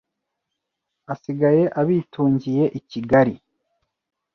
Asigaye 1.13 1.63
abitungiye 1.79 2.65
i 2.79 2.81
kigari 2.89 3.35